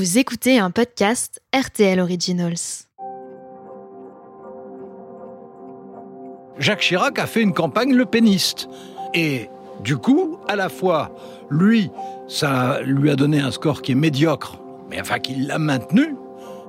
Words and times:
Vous 0.00 0.16
écoutez 0.16 0.58
un 0.58 0.70
podcast 0.70 1.42
RTL 1.54 2.00
Originals. 2.00 2.86
Jacques 6.58 6.80
Chirac 6.80 7.18
a 7.18 7.26
fait 7.26 7.42
une 7.42 7.52
campagne 7.52 7.92
le 7.92 8.06
péniste. 8.06 8.66
Et 9.12 9.50
du 9.84 9.98
coup, 9.98 10.38
à 10.48 10.56
la 10.56 10.70
fois, 10.70 11.14
lui, 11.50 11.90
ça 12.28 12.80
lui 12.80 13.10
a 13.10 13.14
donné 13.14 13.40
un 13.40 13.50
score 13.50 13.82
qui 13.82 13.92
est 13.92 13.94
médiocre, 13.94 14.58
mais 14.88 14.98
enfin 15.02 15.18
qu'il 15.18 15.46
l'a 15.46 15.58
maintenu. 15.58 16.16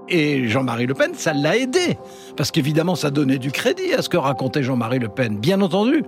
Et 0.10 0.50
Jean-Marie 0.50 0.88
Le 0.88 0.94
Pen, 0.94 1.14
ça 1.14 1.32
l'a 1.32 1.56
aidé. 1.56 1.98
Parce 2.36 2.52
qu'évidemment, 2.52 2.96
ça 2.96 3.12
donnait 3.12 3.40
du 3.40 3.54
crédit 3.54 3.94
à 3.94 4.02
ce 4.02 4.10
que 4.10 4.18
racontait 4.18 4.62
Jean-Marie 4.62 5.00
Le 5.00 5.08
Pen, 5.08 5.38
bien 5.38 5.62
entendu. 5.62 6.04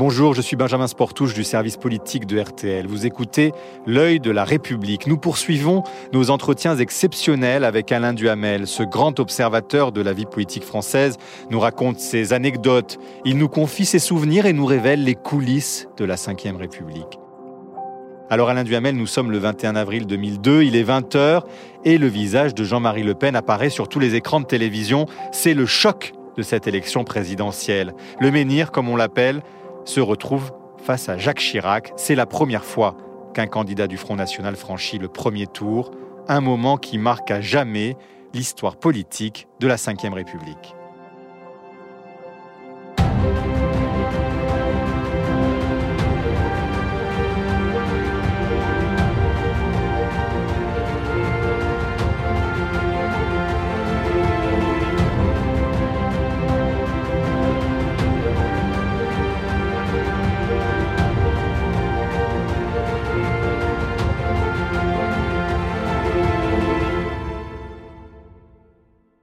Bonjour, 0.00 0.32
je 0.32 0.40
suis 0.40 0.56
Benjamin 0.56 0.86
Sportouche 0.86 1.34
du 1.34 1.44
service 1.44 1.76
politique 1.76 2.24
de 2.24 2.40
RTL. 2.40 2.86
Vous 2.86 3.04
écoutez 3.04 3.52
L'œil 3.84 4.18
de 4.18 4.30
la 4.30 4.44
République. 4.44 5.06
Nous 5.06 5.18
poursuivons 5.18 5.82
nos 6.14 6.30
entretiens 6.30 6.74
exceptionnels 6.74 7.64
avec 7.64 7.92
Alain 7.92 8.14
Duhamel. 8.14 8.66
Ce 8.66 8.82
grand 8.82 9.20
observateur 9.20 9.92
de 9.92 10.00
la 10.00 10.14
vie 10.14 10.24
politique 10.24 10.64
française 10.64 11.18
nous 11.50 11.60
raconte 11.60 11.98
ses 11.98 12.32
anecdotes. 12.32 12.98
Il 13.26 13.36
nous 13.36 13.50
confie 13.50 13.84
ses 13.84 13.98
souvenirs 13.98 14.46
et 14.46 14.54
nous 14.54 14.64
révèle 14.64 15.04
les 15.04 15.16
coulisses 15.16 15.86
de 15.98 16.06
la 16.06 16.14
Ve 16.14 16.56
République. 16.56 17.18
Alors 18.30 18.48
Alain 18.48 18.64
Duhamel, 18.64 18.96
nous 18.96 19.06
sommes 19.06 19.30
le 19.30 19.36
21 19.36 19.76
avril 19.76 20.06
2002, 20.06 20.62
il 20.62 20.76
est 20.76 20.84
20h 20.84 21.42
et 21.84 21.98
le 21.98 22.06
visage 22.06 22.54
de 22.54 22.64
Jean-Marie 22.64 23.02
Le 23.02 23.12
Pen 23.12 23.36
apparaît 23.36 23.68
sur 23.68 23.86
tous 23.86 23.98
les 23.98 24.14
écrans 24.14 24.40
de 24.40 24.46
télévision. 24.46 25.04
C'est 25.30 25.52
le 25.52 25.66
choc 25.66 26.14
de 26.38 26.42
cette 26.42 26.66
élection 26.66 27.04
présidentielle. 27.04 27.92
Le 28.18 28.30
menhir, 28.30 28.70
comme 28.70 28.88
on 28.88 28.96
l'appelle, 28.96 29.42
se 29.90 30.00
retrouve 30.00 30.52
face 30.84 31.08
à 31.08 31.18
Jacques 31.18 31.40
Chirac. 31.40 31.92
C'est 31.96 32.14
la 32.14 32.26
première 32.26 32.64
fois 32.64 32.96
qu'un 33.34 33.48
candidat 33.48 33.88
du 33.88 33.96
Front 33.96 34.14
National 34.14 34.54
franchit 34.54 34.98
le 34.98 35.08
premier 35.08 35.48
tour, 35.48 35.90
un 36.28 36.40
moment 36.40 36.76
qui 36.76 36.96
marque 36.96 37.32
à 37.32 37.40
jamais 37.40 37.96
l'histoire 38.32 38.76
politique 38.76 39.48
de 39.58 39.66
la 39.66 39.74
Ve 39.74 40.14
République. 40.14 40.76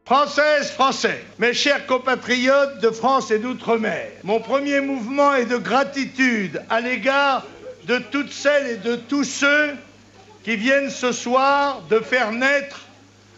Françaises, 0.07 0.71
Français, 0.71 1.21
mes 1.37 1.53
chers 1.53 1.85
compatriotes 1.85 2.79
de 2.81 2.91
France 2.91 3.29
et 3.29 3.39
d'outre-mer, 3.39 4.07
mon 4.23 4.39
premier 4.39 4.79
mouvement 4.79 5.33
est 5.33 5.47
de 5.47 5.57
gratitude 5.57 6.63
à 6.69 6.79
l'égard 6.79 7.43
de 7.89 7.97
toutes 7.97 8.31
celles 8.31 8.67
et 8.67 8.77
de 8.77 8.95
tous 8.95 9.25
ceux 9.25 9.73
qui 10.45 10.55
viennent 10.55 10.89
ce 10.89 11.11
soir 11.11 11.81
de 11.89 11.99
faire 11.99 12.31
naître 12.31 12.85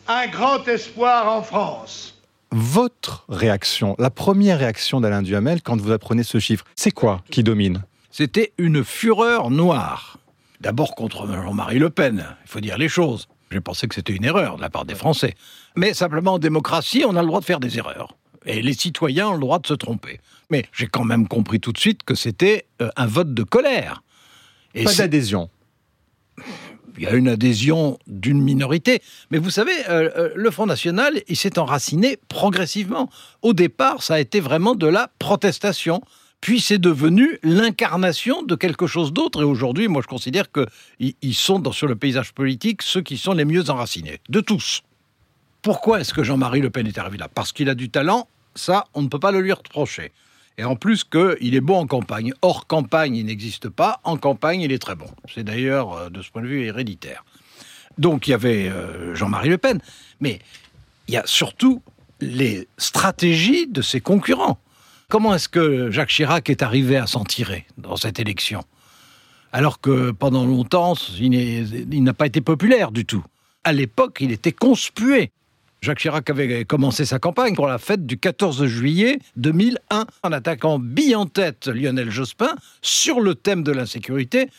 un 0.08 0.28
grand 0.28 0.68
espoir 0.68 1.36
en 1.36 1.42
France. 1.42 2.14
Votre 2.52 3.26
réaction, 3.30 3.96
la 3.98 4.12
première 4.12 4.60
réaction 4.60 5.02
d'Alain 5.02 5.24
Duhamel 5.24 5.64
quand 5.64 5.82
vous 5.82 5.92
apprenez 5.92 6.22
ce 6.22 6.38
chiffre, 6.38 6.66
c'est 6.76 6.92
quoi 6.92 7.24
qui 7.32 7.42
domine? 7.42 7.82
C'était 8.12 8.54
une 8.60 8.84
fureur 8.84 9.50
noire. 9.50 10.20
D'abord 10.62 10.94
contre 10.94 11.26
Jean-Marie 11.26 11.80
Le 11.80 11.90
Pen, 11.90 12.28
il 12.46 12.48
faut 12.48 12.60
dire 12.60 12.78
les 12.78 12.90
choses. 12.90 13.28
J'ai 13.52 13.62
pensé 13.62 13.88
que 13.88 13.96
c'était 13.96 14.14
une 14.14 14.26
erreur 14.26 14.58
de 14.58 14.62
la 14.62 14.70
part 14.70 14.86
des 14.86 14.96
Français. 14.96 15.36
Mais 15.76 15.94
simplement, 15.94 16.34
en 16.34 16.40
démocratie, 16.40 17.04
on 17.08 17.16
a 17.16 17.22
le 17.22 17.28
droit 17.28 17.40
de 17.40 17.46
faire 17.46 17.60
des 17.60 17.78
erreurs. 17.78 18.16
Et 18.46 18.62
les 18.62 18.74
citoyens 18.74 19.30
ont 19.30 19.34
le 19.34 19.40
droit 19.40 19.60
de 19.60 19.68
se 19.68 19.74
tromper. 19.74 20.20
Mais 20.50 20.66
j'ai 20.72 20.88
quand 20.88 21.04
même 21.04 21.28
compris 21.28 21.60
tout 21.60 21.74
de 21.74 21.78
suite 21.78 22.04
que 22.04 22.16
c'était 22.16 22.66
euh, 22.82 22.90
un 22.96 23.06
vote 23.06 23.34
de 23.34 23.44
colère. 23.44 24.04
Et 24.76 24.84
Pas 24.84 24.94
d'adhésion. 24.94 25.50
Il 26.98 27.04
y 27.04 27.08
a 27.08 27.14
une 27.14 27.30
adhésion 27.30 27.98
d'une 28.08 28.42
minorité. 28.42 29.02
Mais 29.32 29.38
vous 29.38 29.50
savez, 29.50 29.72
euh, 29.90 30.10
euh, 30.18 30.30
le 30.36 30.52
Front 30.52 30.66
National, 30.66 31.22
il 31.28 31.38
s'est 31.38 31.58
enraciné 31.58 32.18
progressivement. 32.28 33.10
Au 33.42 33.54
départ, 33.54 34.04
ça 34.04 34.16
a 34.16 34.20
été 34.20 34.40
vraiment 34.40 34.76
de 34.76 34.88
la 34.88 35.10
protestation 35.18 36.02
puis 36.42 36.62
c'est 36.62 36.80
devenu 36.80 37.38
l'incarnation 37.44 38.44
de 38.44 38.56
quelque 38.56 38.88
chose 38.88 39.12
d'autre. 39.14 39.42
Et 39.42 39.46
aujourd'hui, 39.46 39.88
moi, 39.88 40.02
je 40.02 40.08
considère 40.08 40.46
qu'ils 40.52 41.36
sont 41.36 41.72
sur 41.72 41.88
le 41.88 41.96
paysage 41.96 42.34
politique 42.34 42.82
ceux 42.82 43.02
qui 43.02 43.18
sont 43.18 43.34
les 43.34 43.46
mieux 43.46 43.70
enracinés, 43.70 44.20
de 44.30 44.40
tous. 44.40 44.82
Pourquoi 45.62 46.00
est-ce 46.00 46.14
que 46.14 46.24
Jean-Marie 46.24 46.62
Le 46.62 46.70
Pen 46.70 46.88
est 46.88 46.98
arrivé 46.98 47.18
là? 47.18 47.28
Parce 47.28 47.52
qu'il 47.52 47.70
a 47.70 47.76
du 47.76 47.90
talent, 47.90 48.28
ça, 48.56 48.86
on 48.94 49.02
ne 49.02 49.08
peut 49.08 49.20
pas 49.20 49.32
le 49.32 49.42
lui 49.42 49.52
reprocher. 49.52 50.12
Et 50.58 50.64
en 50.64 50.76
plus 50.76 51.04
qu'il 51.04 51.56
est 51.56 51.62
bon 51.62 51.80
en 51.80 51.88
campagne. 51.88 52.34
Hors 52.42 52.68
campagne, 52.68 53.16
il 53.16 53.26
n'existe 53.26 53.70
pas. 53.70 54.00
En 54.04 54.18
campagne, 54.18 54.62
il 54.62 54.72
est 54.72 54.80
très 54.80 54.96
bon. 54.96 55.08
C'est 55.34 55.44
d'ailleurs, 55.44 55.94
euh, 55.94 56.10
de 56.10 56.22
ce 56.22 56.30
point 56.32 56.42
de 56.42 56.48
vue, 56.48 56.64
héréditaire. 56.66 57.24
Donc 57.98 58.28
il 58.28 58.32
y 58.32 58.34
avait 58.34 58.70
euh, 58.70 59.16
Jean-Marie 59.16 59.50
Le 59.50 59.58
Pen. 59.58 59.80
Mais 60.20 60.40
il 61.08 61.14
y 61.14 61.18
a 61.18 61.24
surtout 61.26 61.82
les 62.22 62.68
stratégies 62.78 63.68
de 63.68 63.82
ses 63.82 64.02
concurrents. 64.02 64.58
Comment 65.10 65.34
est-ce 65.34 65.50
que 65.50 65.90
Jacques 65.90 66.10
Chirac 66.10 66.52
est 66.52 66.62
arrivé 66.62 66.96
à 66.96 67.08
s'en 67.08 67.24
tirer 67.24 67.66
dans 67.80 67.96
cette 67.96 68.20
élection? 68.20 68.64
Alors 69.52 69.82
que 69.82 70.12
pendant 70.12 70.46
longtemps, 70.46 70.94
il 71.20 72.04
n'a 72.04 72.14
pas 72.14 72.28
été 72.28 72.42
populaire 72.42 72.92
du 72.92 73.06
tout. 73.06 73.26
À 73.64 73.74
l'époque, 73.74 74.20
il 74.22 74.32
était 74.32 74.52
conspué. 74.52 75.32
Jacques 75.82 75.98
Chirac 75.98 76.30
avait 76.30 76.64
commencé 76.64 77.06
sa 77.06 77.18
campagne 77.18 77.56
pour 77.56 77.66
la 77.66 77.80
fête 77.80 78.06
du 78.06 78.20
14 78.20 78.68
juillet 78.68 79.18
2001 79.36 80.06
en 80.22 80.32
attaquant 80.32 80.78
bille 80.78 81.16
en 81.16 81.26
tête 81.26 81.68
Lionel 81.68 82.12
Jospin 82.12 82.54
sur 82.84 83.20
le 83.20 83.34
thème 83.34 83.64
de 83.64 83.72
l'insécurité. 83.72 84.52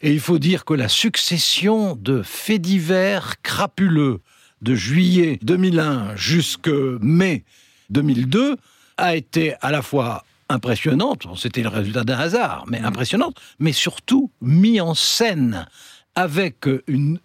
Et 0.00 0.12
il 0.12 0.20
faut 0.20 0.38
dire 0.38 0.64
que 0.64 0.74
la 0.74 0.88
succession 0.88 1.96
de 1.96 2.22
faits 2.22 2.62
divers 2.62 3.42
crapuleux 3.42 4.20
de 4.60 4.76
juillet 4.76 5.40
2001 5.42 6.14
jusqu'à 6.14 6.70
mai 7.00 7.42
2002 7.90 8.58
a 9.02 9.16
été 9.16 9.54
à 9.60 9.70
la 9.70 9.82
fois 9.82 10.24
impressionnante, 10.48 11.26
c'était 11.36 11.62
le 11.62 11.68
résultat 11.68 12.04
d'un 12.04 12.18
hasard, 12.18 12.64
mais 12.68 12.80
mm. 12.80 12.84
impressionnante, 12.84 13.40
mais 13.58 13.72
surtout 13.72 14.30
mis 14.40 14.80
en 14.80 14.94
scène 14.94 15.66
avec 16.14 16.66
une 16.86 17.18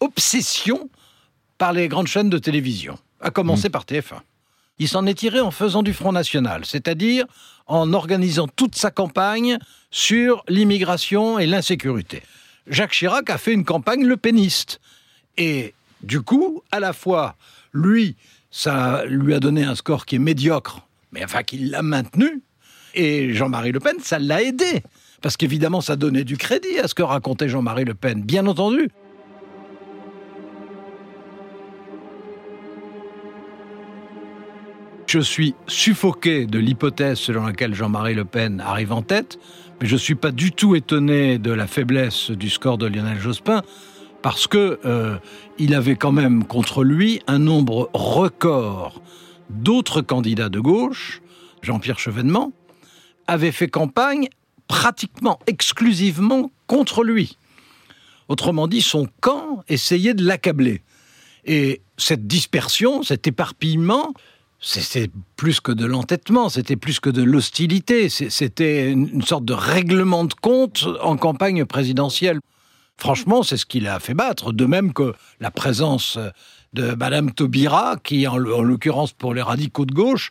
obsession 0.00 0.88
par 1.58 1.72
les 1.72 1.88
grandes 1.88 2.06
chaînes 2.06 2.30
de 2.30 2.38
télévision, 2.38 2.98
à 3.20 3.30
commencer 3.30 3.68
mm. 3.68 3.72
par 3.72 3.84
TF1. 3.84 4.20
Il 4.78 4.88
s'en 4.88 5.06
est 5.06 5.14
tiré 5.14 5.40
en 5.40 5.50
faisant 5.50 5.82
du 5.82 5.92
Front 5.92 6.12
National, 6.12 6.64
c'est-à-dire 6.64 7.26
en 7.66 7.92
organisant 7.92 8.48
toute 8.48 8.74
sa 8.74 8.90
campagne 8.90 9.58
sur 9.90 10.42
l'immigration 10.48 11.38
et 11.38 11.46
l'insécurité. 11.46 12.22
Jacques 12.66 12.92
Chirac 12.92 13.28
a 13.28 13.38
fait 13.38 13.52
une 13.52 13.64
campagne 13.64 14.04
le 14.04 14.16
péniste. 14.16 14.80
Et 15.36 15.74
du 16.02 16.22
coup, 16.22 16.62
à 16.70 16.80
la 16.80 16.92
fois, 16.92 17.36
lui, 17.72 18.16
ça 18.50 19.04
lui 19.06 19.34
a 19.34 19.40
donné 19.40 19.62
un 19.62 19.74
score 19.74 20.06
qui 20.06 20.16
est 20.16 20.20
médiocre 20.20 20.80
mais 21.12 21.24
enfin 21.24 21.42
qu'il 21.42 21.70
l'a 21.70 21.82
maintenu. 21.82 22.42
Et 22.94 23.32
Jean-Marie 23.32 23.72
Le 23.72 23.80
Pen, 23.80 23.96
ça 24.00 24.18
l'a 24.18 24.42
aidé. 24.42 24.82
Parce 25.20 25.36
qu'évidemment, 25.36 25.80
ça 25.80 25.96
donnait 25.96 26.24
du 26.24 26.36
crédit 26.36 26.78
à 26.82 26.88
ce 26.88 26.94
que 26.94 27.02
racontait 27.02 27.48
Jean-Marie 27.48 27.84
Le 27.84 27.94
Pen, 27.94 28.22
bien 28.22 28.46
entendu. 28.46 28.90
Je 35.06 35.20
suis 35.20 35.54
suffoqué 35.66 36.46
de 36.46 36.58
l'hypothèse 36.58 37.18
selon 37.18 37.44
laquelle 37.44 37.74
Jean-Marie 37.74 38.14
Le 38.14 38.24
Pen 38.24 38.60
arrive 38.60 38.92
en 38.92 39.02
tête, 39.02 39.38
mais 39.80 39.86
je 39.86 39.94
ne 39.94 39.98
suis 39.98 40.14
pas 40.14 40.32
du 40.32 40.52
tout 40.52 40.74
étonné 40.74 41.38
de 41.38 41.52
la 41.52 41.66
faiblesse 41.66 42.30
du 42.30 42.48
score 42.48 42.78
de 42.78 42.86
Lionel 42.86 43.18
Jospin, 43.20 43.62
parce 44.22 44.46
que 44.46 44.80
euh, 44.86 45.18
il 45.58 45.74
avait 45.74 45.96
quand 45.96 46.12
même 46.12 46.44
contre 46.44 46.82
lui 46.82 47.20
un 47.26 47.38
nombre 47.38 47.90
record 47.92 49.02
d'autres 49.52 50.00
candidats 50.00 50.48
de 50.48 50.60
gauche, 50.60 51.22
Jean-Pierre 51.62 51.98
Chevènement, 51.98 52.52
avaient 53.26 53.52
fait 53.52 53.68
campagne 53.68 54.28
pratiquement 54.68 55.38
exclusivement 55.46 56.50
contre 56.66 57.04
lui. 57.04 57.36
Autrement 58.28 58.66
dit, 58.66 58.82
son 58.82 59.08
camp 59.20 59.62
essayait 59.68 60.14
de 60.14 60.24
l'accabler. 60.24 60.82
Et 61.44 61.82
cette 61.98 62.26
dispersion, 62.26 63.02
cet 63.02 63.26
éparpillement, 63.26 64.14
c'était 64.60 65.10
plus 65.36 65.60
que 65.60 65.72
de 65.72 65.84
l'entêtement, 65.84 66.48
c'était 66.48 66.76
plus 66.76 67.00
que 67.00 67.10
de 67.10 67.22
l'hostilité, 67.22 68.08
c'était 68.08 68.90
une 68.90 69.22
sorte 69.22 69.44
de 69.44 69.52
règlement 69.52 70.24
de 70.24 70.34
compte 70.34 70.86
en 71.02 71.16
campagne 71.16 71.64
présidentielle. 71.64 72.38
Franchement, 72.96 73.42
c'est 73.42 73.56
ce 73.56 73.66
qui 73.66 73.80
l'a 73.80 73.98
fait 73.98 74.14
battre, 74.14 74.52
de 74.52 74.64
même 74.64 74.92
que 74.92 75.14
la 75.40 75.50
présence 75.50 76.16
de 76.72 76.94
Madame 76.94 77.32
Taubira, 77.32 77.96
qui, 78.02 78.26
en, 78.26 78.36
l'occurrence 78.36 79.12
pour 79.12 79.34
les 79.34 79.42
radicaux 79.42 79.84
de 79.84 79.92
gauche, 79.92 80.30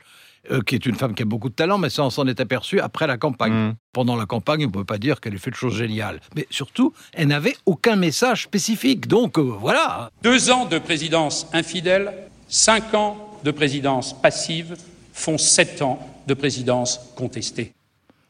euh, 0.50 0.62
qui 0.62 0.74
est 0.74 0.86
une 0.88 0.96
femme 0.96 1.14
qui 1.14 1.22
a 1.22 1.26
beaucoup 1.26 1.50
de 1.50 1.54
talent, 1.54 1.78
mais 1.78 1.90
ça, 1.90 2.04
on 2.04 2.10
s'en 2.10 2.26
est 2.26 2.40
aperçu 2.40 2.80
après 2.80 3.06
la 3.06 3.18
campagne. 3.18 3.54
Mm. 3.54 3.76
Pendant 3.94 4.16
la 4.16 4.26
campagne, 4.26 4.64
on 4.64 4.68
ne 4.68 4.74
peut 4.74 4.86
pas 4.86 4.98
dire 4.98 5.22
qu'elle 5.22 5.36
ait 5.36 5.40
fait 5.40 5.52
de 5.52 5.56
choses 5.56 5.76
géniales. 5.76 6.20
Mais 6.36 6.48
surtout, 6.50 6.94
elle 7.14 7.28
n'avait 7.28 7.56
aucun 7.68 7.96
message 7.96 8.44
spécifique. 8.44 9.08
Donc, 9.08 9.38
euh, 9.38 9.42
voilà. 9.42 10.10
Deux 10.24 10.50
ans 10.50 10.66
de 10.66 10.80
présidence 10.80 11.48
infidèle, 11.54 12.12
cinq 12.48 12.94
ans 12.96 13.40
de 13.44 13.52
présidence 13.52 14.20
passive 14.20 14.76
font 15.14 15.38
sept 15.38 15.82
ans 15.84 16.00
de 16.28 16.34
présidence 16.34 17.00
contestée. 17.16 17.74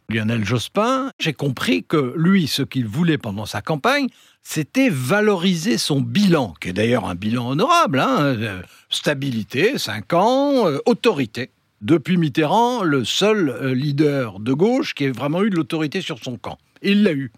Lionel 0.10 0.44
Jospin, 0.44 1.12
j'ai 1.20 1.34
compris 1.34 1.84
que 1.84 2.14
lui, 2.18 2.48
ce 2.48 2.64
qu'il 2.64 2.88
voulait 2.88 3.18
pendant 3.18 3.46
sa 3.46 3.62
campagne, 3.62 4.08
c'était 4.44 4.90
valoriser 4.90 5.78
son 5.78 6.02
bilan, 6.02 6.54
qui 6.60 6.70
est 6.70 6.74
d'ailleurs 6.74 7.06
un 7.06 7.16
bilan 7.16 7.50
honorable. 7.50 8.00
hein, 8.00 8.20
euh, 8.22 8.62
stabilité, 8.90 9.78
5 9.78 10.14
ans, 10.14 10.68
euh, 10.68 10.80
autorité. 10.86 11.52
Depuis 11.82 12.18
Mitterrand, 12.18 12.84
le 12.84 13.06
seul 13.06 13.50
euh, 13.50 13.74
leader 13.74 14.40
de 14.40 14.54
gauche 14.54 14.94
qui 14.94 15.06
ait 15.06 15.12
vraiment 15.12 15.44
eu 15.44 15.50
de 15.50 15.56
l'autorité 15.56 16.02
sur 16.02 16.20
son 16.20 16.38
camp. 16.38 16.58
Il 16.82 17.04
l'a 17.04 17.14
eu. 17.14 17.32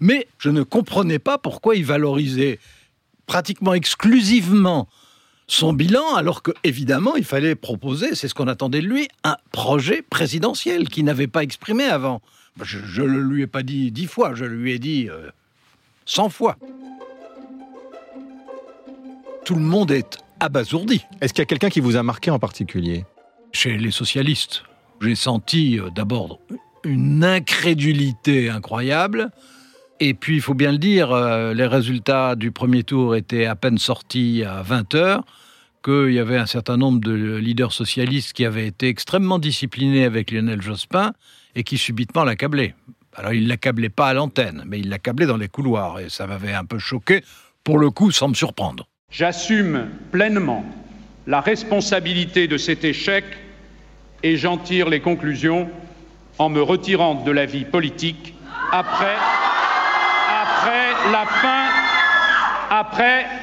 Mais 0.00 0.26
je 0.38 0.50
ne 0.50 0.62
comprenais 0.62 1.18
pas 1.18 1.38
pourquoi 1.38 1.76
il 1.76 1.84
valorisait 1.84 2.58
pratiquement 3.26 3.74
exclusivement 3.74 4.88
son 5.48 5.72
bilan, 5.72 6.16
alors 6.16 6.42
que 6.42 6.50
évidemment 6.64 7.14
il 7.16 7.24
fallait 7.24 7.54
proposer, 7.54 8.14
c'est 8.14 8.28
ce 8.28 8.34
qu'on 8.34 8.48
attendait 8.48 8.80
de 8.80 8.86
lui, 8.86 9.08
un 9.22 9.36
projet 9.52 10.02
présidentiel 10.02 10.88
qu'il 10.88 11.04
n'avait 11.04 11.28
pas 11.28 11.44
exprimé 11.44 11.84
avant. 11.84 12.20
Je 12.62 13.02
ne 13.02 13.18
lui 13.18 13.42
ai 13.42 13.46
pas 13.46 13.62
dit 13.62 13.92
dix 13.92 14.06
fois, 14.06 14.34
je 14.34 14.44
lui 14.44 14.72
ai 14.72 14.78
dit 14.78 15.08
cent 16.06 16.30
fois. 16.30 16.56
Tout 19.44 19.54
le 19.54 19.60
monde 19.60 19.90
est 19.90 20.18
abasourdi 20.40 21.04
Est-ce 21.20 21.32
qu'il 21.32 21.42
y 21.42 21.42
a 21.42 21.46
quelqu'un 21.46 21.68
qui 21.68 21.80
vous 21.80 21.96
a 21.96 22.02
marqué 22.02 22.30
en 22.30 22.38
particulier? 22.38 23.04
Chez 23.52 23.76
les 23.76 23.90
socialistes. 23.90 24.62
J'ai 25.00 25.14
senti 25.14 25.78
euh, 25.78 25.90
d'abord 25.90 26.40
une 26.84 27.24
incrédulité 27.24 28.48
incroyable. 28.48 29.30
Et 29.98 30.14
puis, 30.14 30.36
il 30.36 30.40
faut 30.40 30.54
bien 30.54 30.72
le 30.72 30.78
dire, 30.78 31.10
euh, 31.10 31.52
les 31.52 31.66
résultats 31.66 32.36
du 32.36 32.52
premier 32.52 32.82
tour 32.82 33.16
étaient 33.16 33.46
à 33.46 33.56
peine 33.56 33.78
sortis 33.78 34.44
à 34.44 34.62
20 34.62 34.94
heures, 34.94 35.24
qu'il 35.82 36.12
y 36.12 36.18
avait 36.18 36.36
un 36.36 36.46
certain 36.46 36.76
nombre 36.76 37.00
de 37.00 37.36
leaders 37.36 37.72
socialistes 37.72 38.32
qui 38.32 38.44
avaient 38.44 38.66
été 38.66 38.88
extrêmement 38.88 39.38
disciplinés 39.38 40.04
avec 40.04 40.30
Lionel 40.30 40.60
Jospin 40.60 41.12
et 41.54 41.64
qui 41.64 41.78
subitement 41.78 42.24
l'accablaient. 42.24 42.74
Alors, 43.16 43.32
il 43.32 43.48
l'accablait 43.48 43.88
pas 43.88 44.08
à 44.08 44.14
l'antenne, 44.14 44.62
mais 44.66 44.78
il 44.78 44.90
l'accablait 44.90 45.26
dans 45.26 45.38
les 45.38 45.48
couloirs. 45.48 46.00
Et 46.00 46.10
ça 46.10 46.26
m'avait 46.26 46.52
un 46.52 46.64
peu 46.64 46.78
choqué, 46.78 47.24
pour 47.64 47.78
le 47.78 47.90
coup, 47.90 48.10
sans 48.10 48.28
me 48.28 48.34
surprendre. 48.34 48.86
J'assume 49.10 49.88
pleinement 50.12 50.64
la 51.26 51.40
responsabilité 51.40 52.46
de 52.46 52.58
cet 52.58 52.84
échec 52.84 53.24
et 54.22 54.36
j'en 54.36 54.58
tire 54.58 54.88
les 54.88 55.00
conclusions 55.00 55.68
en 56.38 56.50
me 56.50 56.60
retirant 56.60 57.14
de 57.24 57.30
la 57.30 57.46
vie 57.46 57.64
politique 57.64 58.34
après 58.70 59.16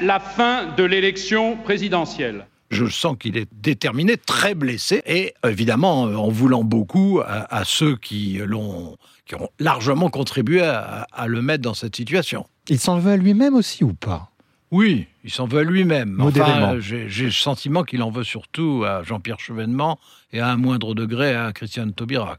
la 0.00 0.20
fin 0.20 0.66
de 0.76 0.84
l'élection 0.84 1.56
présidentielle. 1.56 2.46
Je 2.70 2.86
sens 2.86 3.16
qu'il 3.18 3.36
est 3.36 3.48
déterminé, 3.52 4.16
très 4.16 4.54
blessé, 4.54 5.02
et 5.06 5.34
évidemment 5.46 6.06
euh, 6.06 6.16
en 6.16 6.28
voulant 6.28 6.64
beaucoup 6.64 7.20
à, 7.24 7.54
à 7.54 7.64
ceux 7.64 7.96
qui 7.96 8.38
l'ont, 8.44 8.96
qui 9.26 9.34
ont 9.34 9.48
largement 9.58 10.10
contribué 10.10 10.62
à, 10.62 11.06
à 11.12 11.26
le 11.26 11.42
mettre 11.42 11.62
dans 11.62 11.74
cette 11.74 11.94
situation. 11.96 12.46
Il 12.68 12.80
s'en 12.80 12.98
veut 12.98 13.12
à 13.12 13.16
lui-même 13.16 13.54
aussi 13.54 13.84
ou 13.84 13.92
pas? 13.92 14.30
Oui, 14.70 15.06
il 15.22 15.30
s'en 15.30 15.46
veut 15.46 15.60
à 15.60 15.62
lui-même. 15.62 16.20
Enfin, 16.20 16.80
j'ai, 16.80 17.08
j'ai 17.08 17.26
le 17.26 17.30
sentiment 17.30 17.84
qu'il 17.84 18.02
en 18.02 18.10
veut 18.10 18.24
surtout 18.24 18.82
à 18.84 19.04
Jean-Pierre 19.04 19.38
Chevènement 19.38 20.00
et 20.32 20.40
à 20.40 20.48
un 20.48 20.56
moindre 20.56 20.94
degré 20.94 21.34
à 21.34 21.52
Christiane 21.52 21.92
Taubira. 21.92 22.38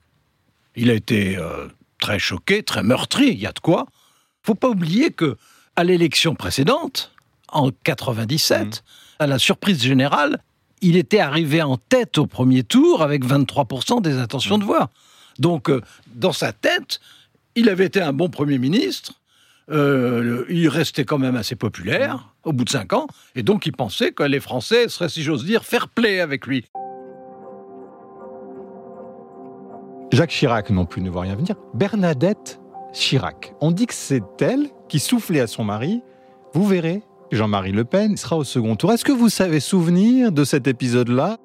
Il 0.75 0.89
a 0.89 0.94
été 0.94 1.38
euh, 1.38 1.68
très 2.00 2.19
choqué, 2.19 2.62
très 2.63 2.83
meurtri, 2.83 3.27
il 3.27 3.39
y 3.39 3.48
a 3.48 3.54
de 3.54 3.60
quoi. 3.60 3.86
faut 4.44 4.56
pas 4.56 4.69
oublier 4.69 5.12
que 5.12 5.38
à 5.77 5.83
l'élection 5.83 6.36
précédente, 6.36 7.13
en 7.50 7.72
97, 7.83 8.83
à 9.19 9.27
la 9.27 9.39
surprise 9.39 9.81
générale, 9.81 10.39
il 10.81 10.97
était 10.97 11.19
arrivé 11.19 11.62
en 11.62 11.77
tête 11.77 12.17
au 12.17 12.27
premier 12.27 12.63
tour 12.63 13.01
avec 13.01 13.25
23% 13.25 14.01
des 14.01 14.17
intentions 14.17 14.57
de 14.57 14.63
voix. 14.63 14.89
Donc, 15.39 15.69
euh, 15.69 15.81
dans 16.13 16.31
sa 16.31 16.53
tête, 16.53 17.00
il 17.56 17.69
avait 17.69 17.85
été 17.85 18.01
un 18.01 18.13
bon 18.13 18.29
Premier 18.29 18.57
ministre, 18.57 19.13
euh, 19.71 20.45
il 20.50 20.67
restait 20.69 21.06
quand 21.06 21.17
même 21.17 21.35
assez 21.35 21.56
populaire 21.56 22.33
au 22.44 22.53
bout 22.53 22.65
de 22.65 22.69
cinq 22.69 22.94
ans, 22.94 23.07
et 23.33 23.41
donc 23.41 23.65
il 23.65 23.71
pensait 23.71 24.12
que 24.12 24.23
les 24.23 24.39
Français 24.39 24.88
seraient, 24.89 25.09
si 25.09 25.23
j'ose 25.23 25.45
dire, 25.45 25.65
fair 25.65 25.88
play 25.88 26.19
avec 26.19 26.45
lui. 26.45 26.65
Jacques 30.12 30.29
Chirac 30.29 30.69
non 30.69 30.85
plus 30.85 31.01
ne 31.01 31.09
voit 31.09 31.23
rien 31.23 31.35
venir. 31.35 31.56
Bernadette 31.73 32.59
Chirac. 32.94 33.53
On 33.59 33.71
dit 33.71 33.88
que 33.88 33.94
c'est 33.94 34.23
elle 34.39 34.69
qui 34.88 35.00
soufflait 35.00 35.41
à 35.41 35.47
son 35.47 35.63
mari. 35.63 36.01
Vous 36.53 36.65
verrez, 36.65 37.01
Jean-Marie 37.31 37.72
Le 37.72 37.86
Pen 37.86 38.18
sera 38.18 38.38
au 38.38 38.44
second 38.44 38.75
tour. 38.75 38.92
Est-ce 38.94 39.04
que 39.04 39.12
vous 39.12 39.30
savez 39.30 39.60
souvenir 39.60 40.31
de 40.31 40.44
cet 40.44 40.68
épisode-là? 40.68 41.38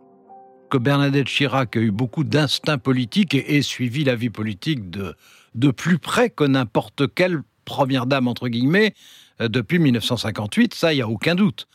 Que 0.71 0.79
Bernadette 0.79 1.27
Chirac 1.27 1.77
a 1.77 1.81
eu 1.81 1.91
beaucoup 1.91 2.23
d'instinct 2.23 2.79
politique 2.79 3.35
et, 3.35 3.57
et 3.57 3.63
suivi 3.63 4.05
la 4.05 4.15
vie 4.15 4.31
politique 4.31 4.91
de, 4.91 5.15
de 5.55 5.71
plus 5.71 5.99
près 5.99 6.31
que 6.31 6.45
n'importe 6.45 7.13
quelle 7.15 7.41
première 7.65 8.07
dame, 8.07 8.29
entre 8.29 8.49
guillemets, 8.49 8.95
euh, 9.41 9.49
depuis 9.49 9.79
1958, 9.79 10.75
ça, 10.75 10.93
il 10.93 10.97
n'y 10.97 11.03
a 11.03 11.09
aucun 11.09 11.35
doute. 11.35 11.67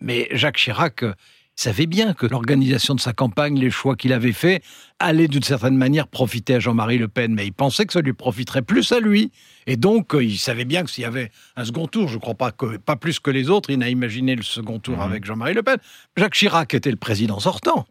Mais 0.00 0.28
Jacques 0.30 0.58
Chirac 0.58 1.02
euh, 1.02 1.14
savait 1.58 1.86
bien 1.86 2.14
que 2.14 2.24
l'organisation 2.26 2.94
de 2.94 3.00
sa 3.00 3.12
campagne, 3.12 3.58
les 3.58 3.70
choix 3.70 3.96
qu'il 3.96 4.12
avait 4.12 4.32
faits, 4.32 4.62
allaient 5.00 5.26
d'une 5.26 5.42
certaine 5.42 5.76
manière 5.76 6.06
profiter 6.06 6.54
à 6.54 6.60
Jean-Marie 6.60 6.98
Le 6.98 7.08
Pen, 7.08 7.34
mais 7.34 7.46
il 7.46 7.52
pensait 7.52 7.84
que 7.84 7.92
ça 7.92 8.00
lui 8.00 8.12
profiterait 8.12 8.62
plus 8.62 8.92
à 8.92 9.00
lui. 9.00 9.32
Et 9.66 9.76
donc, 9.76 10.14
euh, 10.14 10.22
il 10.22 10.38
savait 10.38 10.64
bien 10.64 10.84
que 10.84 10.90
s'il 10.90 11.02
y 11.02 11.06
avait 11.06 11.32
un 11.56 11.64
second 11.64 11.88
tour, 11.88 12.06
je 12.08 12.14
ne 12.14 12.20
crois 12.20 12.34
pas 12.34 12.52
que 12.52 12.76
pas 12.76 12.94
plus 12.94 13.18
que 13.18 13.30
les 13.32 13.50
autres, 13.50 13.70
il 13.70 13.78
n'a 13.78 13.88
imaginé 13.88 14.36
le 14.36 14.42
second 14.44 14.78
tour 14.78 14.96
Mhm. 14.98 15.02
avec 15.02 15.24
Jean-Marie 15.24 15.54
Le 15.54 15.64
Pen. 15.64 15.78
Jacques 16.16 16.34
Chirac 16.34 16.74
était 16.74 16.90
le 16.90 16.96
président 16.96 17.40
sortant. 17.40 17.86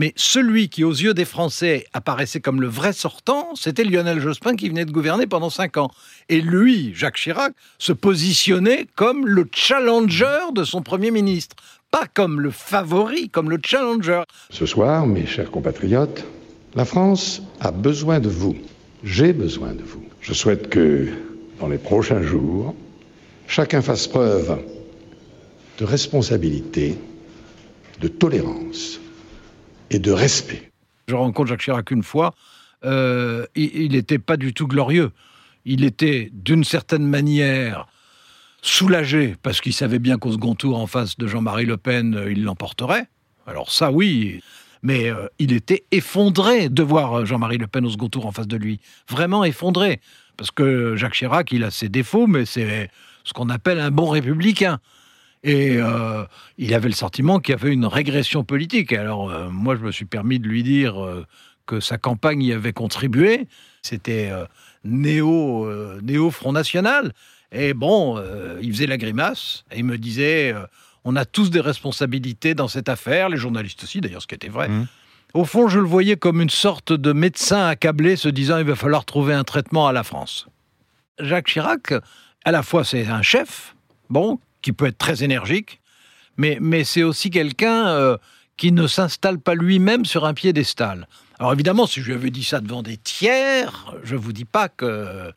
Mais 0.00 0.14
celui 0.16 0.70
qui, 0.70 0.82
aux 0.82 0.94
yeux 0.94 1.12
des 1.12 1.26
Français, 1.26 1.84
apparaissait 1.92 2.40
comme 2.40 2.62
le 2.62 2.68
vrai 2.68 2.94
sortant, 2.94 3.50
c'était 3.54 3.84
Lionel 3.84 4.18
Jospin 4.18 4.56
qui 4.56 4.70
venait 4.70 4.86
de 4.86 4.92
gouverner 4.92 5.26
pendant 5.26 5.50
cinq 5.50 5.76
ans. 5.76 5.90
Et 6.30 6.40
lui, 6.40 6.94
Jacques 6.94 7.18
Chirac, 7.18 7.52
se 7.76 7.92
positionnait 7.92 8.86
comme 8.94 9.26
le 9.26 9.46
challenger 9.52 10.54
de 10.54 10.64
son 10.64 10.80
Premier 10.80 11.10
ministre. 11.10 11.54
Pas 11.90 12.06
comme 12.14 12.40
le 12.40 12.50
favori, 12.50 13.28
comme 13.28 13.50
le 13.50 13.58
challenger. 13.62 14.22
Ce 14.48 14.64
soir, 14.64 15.06
mes 15.06 15.26
chers 15.26 15.50
compatriotes, 15.50 16.24
la 16.74 16.86
France 16.86 17.42
a 17.60 17.70
besoin 17.70 18.20
de 18.20 18.30
vous. 18.30 18.56
J'ai 19.04 19.34
besoin 19.34 19.74
de 19.74 19.82
vous. 19.82 20.06
Je 20.22 20.32
souhaite 20.32 20.70
que, 20.70 21.08
dans 21.60 21.68
les 21.68 21.76
prochains 21.76 22.22
jours, 22.22 22.74
chacun 23.46 23.82
fasse 23.82 24.08
preuve 24.08 24.60
de 25.76 25.84
responsabilité, 25.84 26.96
de 28.00 28.08
tolérance 28.08 28.98
et 29.90 29.98
de 29.98 30.12
respect. 30.12 30.70
Je 31.08 31.14
rencontre 31.14 31.48
Jacques 31.48 31.62
Chirac 31.62 31.90
une 31.90 32.02
fois, 32.02 32.34
euh, 32.84 33.46
il 33.54 33.92
n'était 33.92 34.18
pas 34.18 34.36
du 34.36 34.54
tout 34.54 34.66
glorieux. 34.66 35.10
Il 35.64 35.84
était, 35.84 36.30
d'une 36.32 36.64
certaine 36.64 37.06
manière, 37.06 37.86
soulagé, 38.62 39.36
parce 39.42 39.60
qu'il 39.60 39.74
savait 39.74 39.98
bien 39.98 40.18
qu'au 40.18 40.32
second 40.32 40.54
tour, 40.54 40.78
en 40.78 40.86
face 40.86 41.16
de 41.18 41.26
Jean-Marie 41.26 41.66
Le 41.66 41.76
Pen, 41.76 42.14
euh, 42.14 42.32
il 42.32 42.44
l'emporterait. 42.44 43.08
Alors 43.46 43.70
ça, 43.70 43.90
oui. 43.90 44.40
Mais 44.82 45.10
euh, 45.10 45.26
il 45.38 45.52
était 45.52 45.84
effondré 45.90 46.68
de 46.68 46.82
voir 46.82 47.26
Jean-Marie 47.26 47.58
Le 47.58 47.66
Pen 47.66 47.84
au 47.84 47.90
second 47.90 48.08
tour 48.08 48.26
en 48.26 48.32
face 48.32 48.48
de 48.48 48.56
lui. 48.56 48.80
Vraiment 49.08 49.44
effondré. 49.44 50.00
Parce 50.36 50.50
que 50.50 50.96
Jacques 50.96 51.14
Chirac, 51.14 51.52
il 51.52 51.64
a 51.64 51.70
ses 51.70 51.90
défauts, 51.90 52.26
mais 52.26 52.46
c'est 52.46 52.88
ce 53.24 53.34
qu'on 53.34 53.50
appelle 53.50 53.78
un 53.78 53.90
bon 53.90 54.08
républicain. 54.08 54.78
Et 55.42 55.76
euh, 55.76 56.24
il 56.58 56.74
avait 56.74 56.88
le 56.88 56.94
sentiment 56.94 57.38
qu'il 57.38 57.54
y 57.54 57.58
avait 57.58 57.72
une 57.72 57.86
régression 57.86 58.44
politique. 58.44 58.92
Et 58.92 58.98
alors, 58.98 59.30
euh, 59.30 59.48
moi, 59.48 59.74
je 59.76 59.80
me 59.80 59.92
suis 59.92 60.04
permis 60.04 60.38
de 60.38 60.46
lui 60.46 60.62
dire 60.62 61.02
euh, 61.02 61.26
que 61.66 61.80
sa 61.80 61.98
campagne 61.98 62.42
y 62.42 62.52
avait 62.52 62.72
contribué. 62.72 63.48
C'était 63.82 64.30
néo, 64.84 65.66
néo 66.02 66.30
Front 66.30 66.52
National. 66.52 67.12
Et 67.50 67.72
bon, 67.72 68.22
il 68.60 68.70
faisait 68.72 68.86
la 68.86 68.98
grimace 68.98 69.64
et 69.70 69.78
il 69.78 69.84
me 69.84 69.96
disait 69.96 70.54
on 71.04 71.16
a 71.16 71.24
tous 71.24 71.48
des 71.48 71.60
responsabilités 71.60 72.54
dans 72.54 72.68
cette 72.68 72.90
affaire, 72.90 73.30
les 73.30 73.38
journalistes 73.38 73.82
aussi, 73.84 74.02
d'ailleurs, 74.02 74.20
ce 74.20 74.26
qui 74.26 74.34
était 74.34 74.48
vrai. 74.48 74.68
Mhm. 74.68 74.86
Au 75.32 75.44
fond, 75.44 75.68
je 75.68 75.78
le 75.78 75.86
voyais 75.86 76.16
comme 76.16 76.40
une 76.40 76.50
sorte 76.50 76.92
de 76.92 77.12
médecin 77.12 77.66
accablé 77.68 78.16
se 78.16 78.28
disant 78.28 78.58
il 78.58 78.64
va 78.64 78.74
falloir 78.74 79.04
trouver 79.04 79.32
un 79.32 79.44
traitement 79.44 79.86
à 79.86 79.92
la 79.92 80.02
France. 80.02 80.46
Jacques 81.18 81.46
Chirac, 81.46 81.94
à 82.44 82.50
la 82.50 82.62
fois, 82.62 82.84
c'est 82.84 83.06
un 83.06 83.22
chef, 83.22 83.76
bon, 84.10 84.40
qui 84.62 84.72
peut 84.72 84.86
être 84.86 84.98
très 84.98 85.24
énergique, 85.24 85.80
mais, 86.36 86.58
mais 86.60 86.84
c'est 86.84 87.02
aussi 87.02 87.30
quelqu'un 87.30 87.88
euh, 87.88 88.16
qui 88.56 88.72
ne 88.72 88.86
s'installe 88.86 89.38
pas 89.38 89.54
lui-même 89.54 90.04
sur 90.04 90.24
un 90.24 90.34
piédestal. 90.34 91.08
Alors 91.38 91.52
évidemment, 91.52 91.86
si 91.86 92.00
je 92.00 92.06
lui 92.06 92.14
avais 92.14 92.30
dit 92.30 92.44
ça 92.44 92.60
devant 92.60 92.82
des 92.82 92.96
tiers, 92.98 93.94
je 94.04 94.16
vous 94.16 94.32
dis 94.32 94.44
pas 94.44 94.68
que 94.68 95.32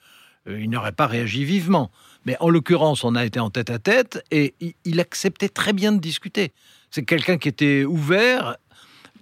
euh, 0.48 0.68
n'aurait 0.68 0.92
pas 0.92 1.08
réagi 1.08 1.46
vivement. 1.46 1.92
Mais 2.25 2.38
en 2.39 2.50
l'occurrence, 2.50 3.03
on 3.03 3.15
a 3.15 3.25
été 3.25 3.39
en 3.39 3.50
tête 3.50 3.70
à 3.70 3.80
tête 3.80 4.24
et 4.32 4.53
il 4.86 5.00
acceptait 5.00 5.50
très 5.50 5.74
bien 5.74 5.92
de 5.92 6.00
discuter. 6.00 6.51
C'est 6.92 7.03
quelqu'un 7.03 7.38
qui 7.38 7.50
était 7.50 7.86
ouvert, 7.86 8.58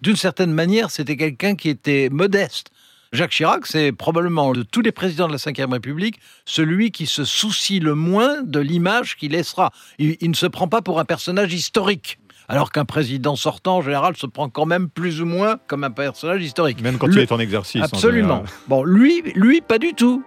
d'une 0.01 0.15
certaine 0.15 0.51
manière, 0.51 0.91
c'était 0.91 1.15
quelqu'un 1.15 1.55
qui 1.55 1.70
était 1.70 2.10
modeste. 2.12 2.72
Jacques 3.13 3.32
Chirac, 3.32 3.68
c'est 3.68 3.91
probablement 3.91 4.53
de 4.53 4.63
tous 4.63 4.80
les 4.80 4.94
présidents 4.94 5.27
de 5.27 5.34
la 5.34 5.38
Ve 5.38 5.72
République 5.72 6.18
celui 6.46 6.91
qui 6.91 7.08
se 7.08 7.25
soucie 7.25 7.82
le 7.82 7.94
moins 7.94 8.41
de 8.41 8.62
l'image 8.62 9.18
qu'il 9.18 9.34
laissera. 9.34 9.72
Il, 10.00 10.15
il, 10.22 10.30
ne 10.30 10.36
se 10.36 10.46
prend 10.46 10.70
pas 10.70 10.82
pour 10.82 10.98
un 10.98 11.03
personnage 11.03 11.53
historique. 11.53 12.20
Alors 12.48 12.72
qu'un 12.72 12.86
président 12.86 13.36
sortant, 13.36 13.77
en 13.77 13.82
général, 13.82 14.15
se 14.15 14.27
prend 14.27 14.48
quand 14.48 14.65
même 14.65 14.89
plus 14.89 15.22
ou 15.22 15.25
moins 15.25 15.58
comme 15.68 15.84
un 15.84 15.91
personnage 15.91 16.41
historique. 16.41 16.82
Même 16.82 16.98
quand 16.98 17.08
le... 17.08 17.13
il 17.13 17.20
est 17.20 17.32
en 17.34 17.39
exercice. 17.39 17.84
Absolument. 17.84 18.36
En 18.36 18.70
bon, 18.70 18.84
lui, 18.86 19.22
lui, 19.36 19.60
pas 19.60 19.77
du 19.77 19.94
tout. 19.94 20.24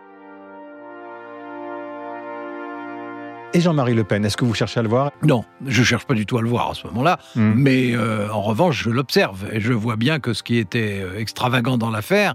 Et 3.55 3.61
Jean-Marie 3.61 3.95
Le 3.95 4.05
Pen, 4.05 4.25
est-ce 4.25 4.37
que 4.37 4.45
vous 4.45 4.53
cherchez 4.53 4.81
à 4.81 4.83
le 4.83 4.89
voir? 4.89 5.13
Non, 5.23 5.45
je 5.65 5.81
ne 5.81 5.85
cherche 5.87 6.05
pas 6.07 6.15
du 6.15 6.27
tout 6.27 6.37
à 6.37 6.43
le 6.43 6.49
voir 6.49 6.73
à 6.73 6.75
ce 6.75 6.87
moment-là, 6.89 7.19
mmh. 7.37 7.53
mais 7.55 7.95
euh, 7.95 8.29
en 8.31 8.43
revanche, 8.43 8.83
je 8.83 8.91
l'observe 8.91 9.47
et 9.53 9.61
je 9.61 9.73
vois 9.73 9.95
bien 9.95 10.19
que 10.19 10.33
ce 10.33 10.43
qui 10.43 10.59
était 10.59 11.01
euh, 11.01 11.21
extravagant 11.21 11.79
dans 11.79 11.91
l'affaire, 11.91 12.35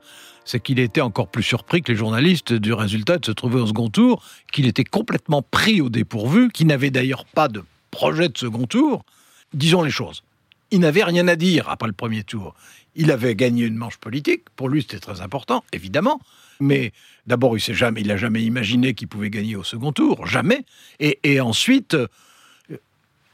c'est 0.49 0.59
qu'il 0.59 0.79
était 0.79 1.01
encore 1.01 1.27
plus 1.27 1.43
surpris 1.43 1.83
que 1.83 1.91
les 1.91 1.97
journalistes 1.97 2.53
du 2.53 2.73
résultat 2.73 3.19
de 3.19 3.25
se 3.27 3.31
trouver 3.31 3.61
au 3.61 3.67
second 3.67 3.89
tour, 3.89 4.23
qu'il 4.51 4.65
était 4.65 4.83
complètement 4.83 5.43
pris 5.43 5.79
au 5.79 5.89
dépourvu, 5.89 6.49
qu'il 6.49 6.65
n'avait 6.65 6.89
d'ailleurs 6.89 7.25
pas 7.25 7.47
de 7.47 7.63
projet 7.91 8.29
de 8.29 8.37
second 8.37 8.65
tour. 8.65 9.05
Disons 9.53 9.83
les 9.83 9.91
choses. 9.91 10.23
Il 10.71 10.79
n'avait 10.79 11.03
rien 11.03 11.27
à 11.27 11.35
dire 11.35 11.69
après 11.69 11.85
le 11.85 11.93
premier 11.93 12.23
tour. 12.23 12.55
Il 12.95 13.11
avait 13.11 13.35
gagné 13.35 13.65
une 13.65 13.75
manche 13.75 13.97
politique, 13.97 14.45
pour 14.55 14.69
lui 14.69 14.81
c'était 14.81 14.97
très 14.97 15.21
important, 15.21 15.63
évidemment, 15.71 16.19
mais 16.59 16.93
d'abord 17.27 17.55
il 17.55 17.63
n'a 17.67 17.75
jamais, 17.75 18.01
il 18.01 18.17
jamais 18.17 18.41
imaginé 18.41 18.95
qu'il 18.95 19.07
pouvait 19.07 19.29
gagner 19.29 19.55
au 19.55 19.63
second 19.63 19.91
tour, 19.91 20.25
jamais, 20.25 20.65
et, 20.99 21.19
et 21.23 21.39
ensuite 21.41 21.93
euh, 21.93 22.07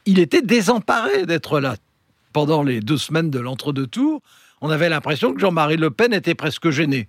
il 0.04 0.18
était 0.18 0.42
désemparé 0.42 1.24
d'être 1.24 1.60
là. 1.60 1.76
Pendant 2.34 2.62
les 2.62 2.80
deux 2.80 2.98
semaines 2.98 3.30
de 3.30 3.38
l'entre-deux 3.38 3.86
tours, 3.86 4.20
on 4.60 4.70
avait 4.70 4.88
l'impression 4.88 5.32
que 5.32 5.40
Jean-Marie 5.40 5.76
Le 5.76 5.90
Pen 5.90 6.12
était 6.12 6.34
presque 6.34 6.70
gêné. 6.70 7.08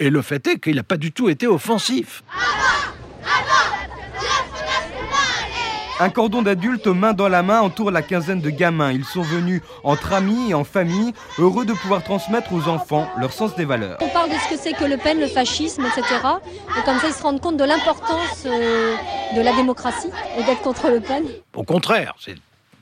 Et 0.00 0.10
le 0.10 0.22
fait 0.22 0.46
est 0.46 0.58
qu'il 0.58 0.76
n'a 0.76 0.82
pas 0.82 0.96
du 0.96 1.12
tout 1.12 1.28
été 1.28 1.46
offensif. 1.46 2.22
Un 6.00 6.10
cordon 6.10 6.42
d'adultes 6.42 6.88
main 6.88 7.12
dans 7.12 7.28
la 7.28 7.44
main 7.44 7.60
entoure 7.60 7.92
la 7.92 8.02
quinzaine 8.02 8.40
de 8.40 8.50
gamins. 8.50 8.90
Ils 8.90 9.04
sont 9.04 9.22
venus 9.22 9.62
entre 9.84 10.12
amis 10.12 10.50
et 10.50 10.54
en 10.54 10.64
famille, 10.64 11.14
heureux 11.38 11.64
de 11.64 11.72
pouvoir 11.72 12.02
transmettre 12.02 12.52
aux 12.52 12.66
enfants 12.66 13.08
leur 13.16 13.32
sens 13.32 13.54
des 13.54 13.64
valeurs. 13.64 13.98
On 14.00 14.08
parle 14.08 14.30
de 14.30 14.34
ce 14.34 14.50
que 14.50 14.60
c'est 14.60 14.72
que 14.72 14.84
Le 14.84 14.96
Pen, 14.96 15.20
le 15.20 15.28
fascisme, 15.28 15.86
etc. 15.86 16.04
Et 16.76 16.82
comme 16.84 16.98
ça, 16.98 17.06
ils 17.06 17.14
se 17.14 17.22
rendent 17.22 17.40
compte 17.40 17.56
de 17.56 17.64
l'importance 17.64 18.44
euh, 18.44 18.96
de 19.36 19.40
la 19.40 19.54
démocratie 19.54 20.10
et 20.36 20.42
d'être 20.42 20.62
contre 20.62 20.90
Le 20.90 21.00
Pen. 21.00 21.22
Au 21.54 21.62
contraire, 21.62 22.14
c'est 22.18 22.34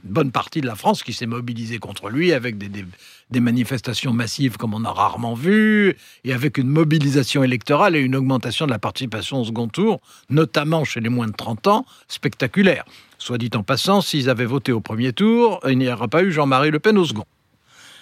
bonne 0.04 0.32
partie 0.32 0.60
de 0.60 0.66
la 0.66 0.74
France 0.74 1.02
qui 1.02 1.12
s'est 1.12 1.26
mobilisée 1.26 1.78
contre 1.78 2.08
lui 2.08 2.32
avec 2.32 2.58
des, 2.58 2.68
des, 2.68 2.84
des, 3.30 3.40
manifestations 3.40 4.12
massives 4.12 4.56
comme 4.56 4.74
on 4.74 4.84
a 4.84 4.90
rarement 4.90 5.34
vu, 5.34 5.96
et 6.24 6.32
avec 6.32 6.58
une 6.58 6.68
mobilisation 6.68 7.44
électorale 7.44 7.96
et 7.96 8.00
une 8.00 8.16
augmentation 8.16 8.66
de 8.66 8.70
la 8.70 8.78
participation 8.78 9.40
au 9.40 9.44
second 9.44 9.68
tour, 9.68 10.00
notamment 10.30 10.84
chez 10.84 11.00
les 11.00 11.08
moins 11.08 11.26
de 11.26 11.32
30 11.32 11.66
ans, 11.68 11.86
spectaculaire. 12.08 12.84
Soit 13.18 13.38
dit 13.38 13.50
en 13.54 13.62
passant, 13.62 14.00
s'ils 14.00 14.28
avaient 14.28 14.44
voté 14.44 14.72
au 14.72 14.80
premier 14.80 15.12
tour, 15.12 15.60
il 15.68 15.78
n'y 15.78 15.88
aurait 15.88 16.08
pas 16.08 16.22
eu 16.22 16.32
Jean-Marie 16.32 16.70
Le 16.70 16.80
Pen 16.80 16.98
au 16.98 17.04
second. 17.04 17.24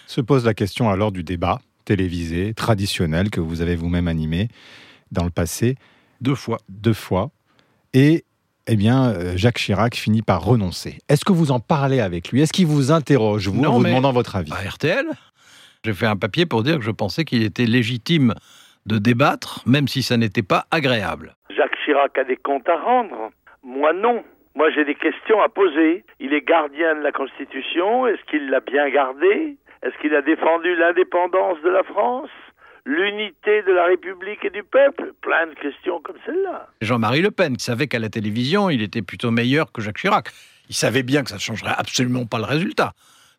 Se 0.07 0.21
pose 0.21 0.45
la 0.45 0.54
question 0.54 0.88
alors 0.88 1.12
du 1.12 1.23
débat 1.23 1.61
télévisé, 1.85 2.54
traditionnel, 2.54 3.30
que 3.30 3.40
vous 3.40 3.61
avez 3.61 3.76
vous-même 3.76 4.09
animé 4.09 4.49
dans 5.12 5.25
le 5.25 5.30
passé. 5.30 5.76
Deux 6.21 6.35
fois. 6.35 6.59
Deux 6.69 6.92
fois. 6.92 7.30
Et 7.95 8.25
eh 8.67 8.76
bien, 8.76 9.37
Jacques 9.37 9.59
Chirac 9.59 9.95
finit 9.95 10.23
par 10.23 10.45
renoncer. 10.45 10.99
Est-ce 11.09 11.25
que 11.25 11.33
vous 11.33 11.50
en 11.50 11.61
parlez 11.61 12.00
avec 12.00 12.31
lui? 12.31 12.43
Est-ce 12.43 12.52
qu'il 12.52 12.67
vous 12.67 12.93
interroge, 12.93 13.49
vous, 13.49 13.61
non, 13.61 13.71
en 13.71 13.79
vous 13.79 13.85
demandant 13.85 14.12
votre 14.12 14.37
avis? 14.37 14.52
À 14.52 14.69
RTL, 14.69 15.07
j'ai 15.85 15.93
fait 15.93 16.07
un 16.07 16.17
papier 16.17 16.47
pour 16.47 16.62
dire 16.62 16.76
que 16.76 16.85
je 16.85 16.90
pensais 16.90 17.25
qu'il 17.25 17.43
était 17.43 17.64
légitime 17.64 18.35
de 18.87 18.99
débattre, 18.99 19.62
même 19.67 19.88
si 19.88 20.02
ça 20.02 20.17
n'était 20.17 20.43
pas 20.43 20.64
agréable. 20.71 21.35
Jacques 21.55 21.76
Chirac 21.85 22.17
a 22.19 22.25
des 22.25 22.37
comptes 22.37 22.69
à 22.69 22.76
rendre. 22.76 23.31
Moi, 23.62 23.93
non. 23.93 24.23
Moi, 24.55 24.71
j'ai 24.71 24.85
des 24.85 24.95
questions 24.95 25.40
à 25.40 25.49
poser. 25.49 26.05
Il 26.19 26.35
est 26.35 26.47
gardien 26.47 26.95
de 26.97 27.00
la 27.00 27.12
Constitution. 27.12 28.07
Est-ce 28.07 28.23
qu'il 28.31 28.50
l'a 28.50 28.61
bien 28.61 28.88
gardée 28.90 29.57
Est-ce 29.83 29.97
qu'il 30.00 30.14
a 30.14 30.23
défendu 30.23 30.75
l'indépendance 30.76 31.59
de 31.62 31.71
la 31.71 31.83
France? 31.83 32.31
L'unité 32.85 33.62
de 33.62 33.73
la 33.73 33.85
République 33.85 34.45
et 34.45 34.50
du 34.50 34.62
peuple? 34.62 35.10
Plein 35.22 35.46
de 35.46 35.54
questions 35.54 36.00
comme 36.02 36.16
celle-là. 36.24 36.68
Jean-Marie 36.80 37.20
Le 37.20 37.30
Pen 37.30 37.58
savait 37.58 37.88
qu'à 37.88 37.98
la 37.98 38.08
télévision, 38.08 38.70
il 38.70 38.82
était 38.82 39.02
plutôt 39.02 39.30
meilleur 39.30 39.70
que 39.70 39.82
Jacques 39.82 39.98
Chirac. 39.98 40.30
Il 40.68 40.74
savait 40.74 41.02
bien 41.02 41.22
que 41.22 41.28
ça 41.28 41.36
ne 41.36 41.40
changerait 41.40 41.74
absolument 41.76 42.26
pas 42.26 42.38
le 42.38 42.44
résultat. 42.44 42.94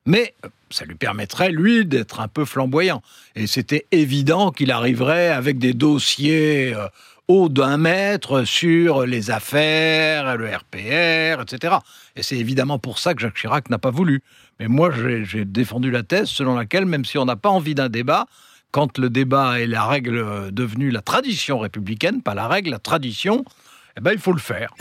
Mais 0.06 0.34
ça 0.70 0.86
lui 0.86 0.96
permettrait, 0.96 1.52
lui, 1.52 1.86
d'être 1.86 2.20
un 2.20 2.28
peu 2.28 2.46
flamboyant. 2.46 3.02
Et 3.36 3.48
c'était 3.48 3.86
évident 3.92 4.52
qu'il 4.52 4.72
arriverait 4.72 5.30
avec 5.30 5.60
des 5.60 5.74
dossiers 5.74 6.74
euh, 6.76 6.88
hauts 7.28 7.50
d'un 7.50 7.78
mètre 7.78 8.44
sur 8.44 9.06
les 9.06 9.32
affaires, 9.32 10.38
le 10.38 10.48
RPR, 10.48 11.42
etc. 11.42 11.76
Et 12.16 12.24
c'est 12.24 12.38
évidemment 12.38 12.80
pour 12.80 13.00
ça 13.00 13.14
que 13.14 13.22
Jacques 13.22 13.38
Chirac 13.38 13.70
n'a 13.70 13.78
pas 13.78 13.92
voulu. 13.92 14.22
Mais 14.60 14.68
moi, 14.68 14.92
j'ai 14.92 15.46
défendu 15.46 15.92
la 15.92 16.04
thèse 16.04 16.30
selon 16.30 16.56
laquelle, 16.56 16.86
même 16.86 17.06
si 17.06 17.18
on 17.18 17.26
n'a 17.26 17.36
pas 17.36 17.50
envie 17.50 17.76
d'un 17.76 17.90
débat, 17.90 18.26
quand 18.72 18.98
le 18.98 19.10
débat 19.10 19.60
est 19.60 19.68
la 19.68 19.86
règle 19.86 20.52
devenue 20.52 20.92
la 20.92 21.02
tradition 21.02 21.60
républicaine, 21.60 22.22
pas 22.22 22.34
la 22.34 22.48
règle, 22.48 22.72
la 22.72 22.80
tradition, 22.80 23.44
eh 23.98 24.02
ben, 24.02 24.12
il 24.14 24.20
faut 24.20 24.32
le 24.32 24.40
faire. 24.40 24.74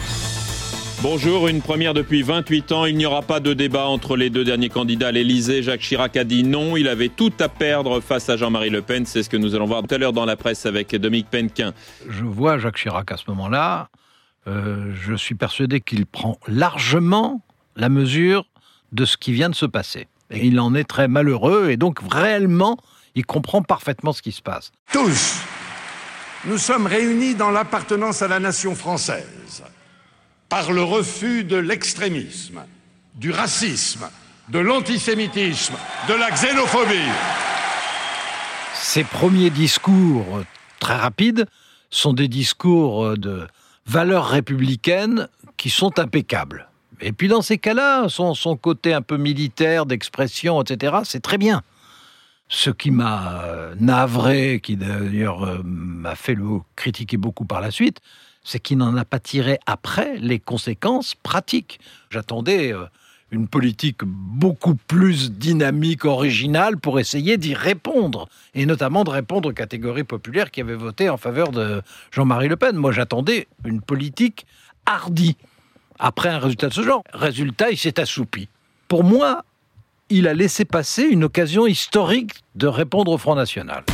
Bonjour, 1.03 1.49
une 1.49 1.63
première 1.63 1.95
depuis 1.95 2.23
28 2.23 2.73
ans. 2.73 2.85
Il 2.85 2.97
n'y 2.97 3.07
aura 3.07 3.23
pas 3.23 3.41
de 3.41 3.55
débat 3.55 3.87
entre 3.87 4.17
les 4.17 4.29
deux 4.29 4.45
derniers 4.45 4.69
candidats 4.69 5.09
à 5.09 5.13
l'Elysée. 5.13 5.63
Jacques 5.63 5.81
Chirac 5.81 6.15
a 6.17 6.25
dit 6.25 6.45
non. 6.45 6.77
Il 6.77 6.89
avait 6.89 7.09
tout 7.09 7.33
à 7.41 7.49
perdre 7.49 8.01
face 8.01 8.29
à 8.29 8.37
Jean-Marie 8.37 8.69
Le 8.69 8.83
Pen. 8.83 9.07
C'est 9.07 9.23
ce 9.23 9.31
que 9.31 9.39
nous 9.39 9.55
allons 9.55 9.65
voir 9.65 9.83
tout 9.83 9.95
à 9.95 9.99
l'heure 9.99 10.13
dans 10.13 10.27
la 10.27 10.37
presse 10.37 10.67
avec 10.67 10.95
Dominique 10.95 11.31
Penquin. 11.31 11.73
Je 12.09 12.23
vois 12.23 12.59
Jacques 12.59 12.77
Chirac 12.77 13.11
à 13.11 13.17
ce 13.17 13.25
moment-là. 13.29 13.89
Euh, 14.47 14.93
je 14.95 15.15
suis 15.15 15.35
persuadé 15.35 15.81
qu'il 15.81 16.05
prend 16.05 16.39
largement 16.47 17.43
la 17.77 17.89
mesure 17.89 18.45
de 18.93 19.07
ce 19.07 19.17
qui 19.17 19.33
vient 19.33 19.49
de 19.49 19.55
se 19.55 19.67
passer. 19.67 20.07
Et 20.31 20.47
il 20.47 20.61
en 20.61 20.75
est 20.75 20.85
très 20.85 21.09
malheureux 21.09 21.71
et 21.71 21.79
donc 21.79 21.99
réellement 22.13 22.77
il 23.15 23.27
comprend 23.27 23.63
parfaitement 23.63 24.13
ce 24.13 24.23
qui 24.23 24.33
se 24.33 24.43
passe. 24.43 24.73
Tous, 24.93 25.37
nous 26.45 26.59
sommes 26.59 26.87
réunis 26.87 27.35
dans 27.35 27.51
l'appartenance 27.51 28.23
à 28.23 28.29
la 28.29 28.39
nation 28.39 28.75
française, 28.75 29.63
par 30.49 30.73
le 30.73 30.83
refus 30.83 31.45
de 31.45 31.57
l'extrémisme, 31.57 32.63
du 33.15 33.31
racisme, 33.31 34.09
de 34.49 34.59
l'antisémitisme, 34.59 35.75
de 36.09 36.15
la 36.15 36.31
xénophobie. 36.31 37.11
Ces 38.75 39.05
premiers 39.05 39.51
discours 39.51 40.43
très 40.81 40.97
rapides 40.97 41.47
sont 41.91 42.13
des 42.13 42.29
discours 42.29 43.17
de 43.19 43.47
valeurs 43.87 44.27
républicaines 44.27 45.29
qui 45.57 45.71
sont 45.71 45.99
impeccables. 45.99 46.69
Et 47.01 47.13
puis 47.13 47.29
dans 47.29 47.43
ces 47.43 47.59
cas-là, 47.59 48.09
son, 48.09 48.35
son 48.35 48.57
côté 48.57 48.93
un 48.93 49.03
peu 49.03 49.17
militaire, 49.17 49.87
d'expression, 49.87 50.63
etc., 50.63 50.99
c'est 51.05 51.21
très 51.21 51.39
bien. 51.39 51.63
Ce 52.53 52.69
qui 52.69 52.91
m'a 52.91 53.71
navré, 53.79 54.61
qui 54.61 54.77
d'ailleurs 54.77 55.63
m'a 55.65 56.17
fait 56.17 56.35
le 56.35 56.61
critiquer 56.75 57.17
beaucoup 57.17 57.45
par 57.45 57.61
la 57.61 57.71
suite, 57.71 58.01
c'est 58.43 58.59
qu'il 58.59 58.79
n'en 58.79 58.97
a 58.97 59.05
pas 59.05 59.21
tiré 59.21 59.61
après 59.67 60.17
les 60.19 60.41
conséquences 60.41 61.15
pratiques. 61.15 61.79
J'attendais 62.11 62.75
une 63.31 63.47
politique 63.47 64.01
beaucoup 64.03 64.75
plus 64.75 65.31
dynamique, 65.31 66.05
originale, 66.05 66.77
pour 66.77 66.99
essayer 66.99 67.37
d'y 67.37 67.55
répondre, 67.55 68.29
et 68.55 68.67
notamment 68.67 69.05
de 69.05 69.11
répondre 69.11 69.51
aux 69.51 69.55
catégories 69.55 70.03
populaires 70.03 70.51
qui 70.51 70.61
avaient 70.61 70.75
voté 70.75 71.09
en 71.09 71.19
faveur 71.19 71.53
de 71.53 71.83
Jean-Marie 72.11 72.49
Le 72.49 72.57
Pen. 72.57 72.75
Moi, 72.75 72.91
j'attendais 72.91 73.47
une 73.65 73.81
politique 73.81 74.45
hardie. 74.87 75.37
Après 76.01 76.31
un 76.31 76.41
résultat 76.41 76.69
de 76.69 76.75
ce 76.75 76.83
genre, 76.83 77.05
résultat, 77.13 77.71
il 77.71 77.79
s'est 77.79 78.01
assoupi. 78.01 78.49
Pour 78.89 79.05
moi, 79.05 79.45
il 80.11 80.27
a 80.29 80.35
laissé 80.35 80.65
passer 80.65 81.05
une 81.05 81.25
occasion 81.25 81.67
historique 81.67 82.43
de 82.57 82.67
répondre 82.67 83.13
au 83.13 83.19
Front 83.19 83.37
National. 83.37 83.85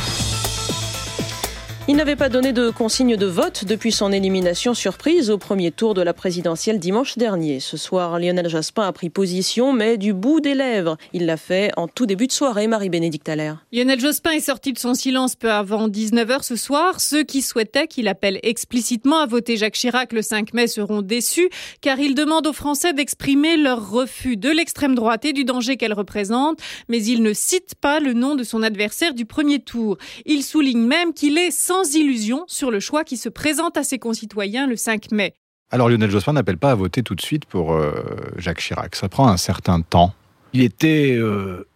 Il 1.89 1.95
n'avait 1.95 2.17
pas 2.17 2.27
donné 2.27 2.51
de 2.51 2.69
consigne 2.69 3.15
de 3.15 3.25
vote 3.25 3.63
depuis 3.63 3.93
son 3.93 4.11
élimination 4.11 4.73
surprise 4.73 5.29
au 5.29 5.37
premier 5.37 5.71
tour 5.71 5.93
de 5.93 6.01
la 6.01 6.13
présidentielle 6.13 6.79
dimanche 6.79 7.17
dernier. 7.17 7.61
Ce 7.61 7.77
soir, 7.77 8.19
Lionel 8.19 8.49
Jospin 8.49 8.85
a 8.85 8.91
pris 8.91 9.09
position, 9.09 9.71
mais 9.71 9.97
du 9.97 10.11
bout 10.11 10.41
des 10.41 10.53
lèvres. 10.53 10.97
Il 11.13 11.25
l'a 11.25 11.37
fait 11.37 11.71
en 11.77 11.87
tout 11.87 12.05
début 12.05 12.27
de 12.27 12.33
soirée, 12.33 12.67
Marie-Bénédicte 12.67 13.29
Allaire. 13.29 13.63
Lionel 13.71 14.01
Jospin 14.01 14.31
est 14.31 14.41
sorti 14.41 14.73
de 14.73 14.77
son 14.77 14.95
silence 14.95 15.37
peu 15.37 15.49
avant 15.49 15.87
19h 15.87 16.43
ce 16.43 16.57
soir. 16.57 16.99
Ceux 16.99 17.23
qui 17.23 17.41
souhaitaient 17.41 17.87
qu'il 17.87 18.09
appelle 18.09 18.41
explicitement 18.43 19.19
à 19.19 19.25
voter 19.25 19.55
Jacques 19.55 19.75
Chirac 19.75 20.11
le 20.11 20.21
5 20.21 20.53
mai 20.53 20.67
seront 20.67 21.01
déçus, 21.01 21.49
car 21.79 22.01
il 22.01 22.15
demande 22.15 22.47
aux 22.47 22.53
Français 22.53 22.91
d'exprimer 22.91 23.55
leur 23.55 23.89
refus 23.89 24.35
de 24.35 24.49
l'extrême 24.49 24.93
droite 24.93 25.23
et 25.23 25.31
du 25.31 25.45
danger 25.45 25.77
qu'elle 25.77 25.93
représente, 25.93 26.59
mais 26.89 27.01
il 27.01 27.23
ne 27.23 27.31
cite 27.31 27.75
pas 27.79 28.01
le 28.01 28.11
nom 28.11 28.35
de 28.35 28.43
son 28.43 28.61
adversaire 28.61 29.13
du 29.13 29.25
premier 29.25 29.59
tour. 29.59 29.97
Il 30.25 30.43
souligne 30.43 30.85
même 30.85 31.13
qu'il 31.13 31.37
est 31.37 31.51
sans 31.51 31.76
sans 31.77 31.95
illusion 31.95 32.43
sur 32.47 32.71
le 32.71 32.79
choix 32.79 33.03
qui 33.03 33.17
se 33.17 33.29
présente 33.29 33.77
à 33.77 33.83
ses 33.83 33.99
concitoyens 33.99 34.67
le 34.67 34.75
5 34.75 35.11
mai. 35.11 35.33
Alors 35.69 35.89
Lionel 35.89 36.09
Jospin 36.09 36.33
n'appelle 36.33 36.57
pas 36.57 36.71
à 36.71 36.75
voter 36.75 37.03
tout 37.03 37.13
de 37.13 37.21
suite 37.21 37.45
pour 37.45 37.73
euh, 37.73 37.91
Jacques 38.37 38.61
Chirac. 38.61 38.95
Ça 38.95 39.09
prend 39.09 39.27
un 39.27 39.37
certain 39.37 39.81
temps. 39.81 40.13
Il 40.53 40.61
était 40.61 41.15
euh, 41.17 41.67